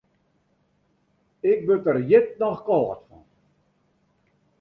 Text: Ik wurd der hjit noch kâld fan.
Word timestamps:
Ik 1.51 1.59
wurd 1.67 1.83
der 1.87 1.99
hjit 2.09 2.29
noch 2.39 2.59
kâld 2.67 2.99
fan. 3.07 3.25